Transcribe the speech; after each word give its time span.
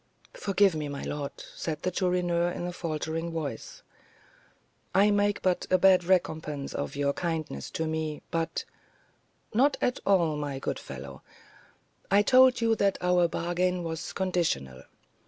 "Forgive 0.33 0.73
me, 0.73 0.87
my 0.89 1.03
lord," 1.03 1.33
said 1.55 1.83
the 1.83 1.91
Chourineur, 1.91 2.49
in 2.49 2.65
a 2.65 2.73
faltering 2.73 3.31
voice; 3.31 3.83
"I 4.95 5.11
make 5.11 5.43
but 5.43 5.67
a 5.69 5.77
bad 5.77 6.03
recompense 6.05 6.71
for 6.71 6.79
all 6.79 6.89
your 6.89 7.13
kindness 7.13 7.69
to 7.69 7.85
me, 7.85 8.23
but" 8.31 8.65
"Not 9.53 9.77
at 9.79 9.99
all, 10.03 10.35
my 10.37 10.57
good 10.57 10.79
fellow; 10.79 11.21
I 12.09 12.23
told 12.23 12.61
you 12.61 12.75
that 12.77 12.97
our 12.99 13.27
bargain 13.27 13.83
was 13.83 14.11
conditional. 14.11 14.81